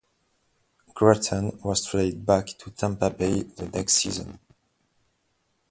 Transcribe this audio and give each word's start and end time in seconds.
Gratton 0.95 1.59
was 1.63 1.85
traded 1.85 2.25
back 2.25 2.47
to 2.57 2.71
Tampa 2.71 3.11
Bay 3.11 3.43
the 3.43 3.67
next 3.69 3.93
season. 3.97 4.39